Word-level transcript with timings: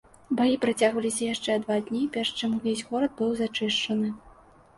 Баі 0.37 0.53
працягваліся 0.63 1.27
яшчэ 1.33 1.57
два 1.65 1.77
дні, 1.89 2.01
перш 2.15 2.33
чым 2.39 2.57
увесь 2.59 2.83
горад 2.89 3.13
быў 3.21 3.31
зачышчаны. 3.45 4.13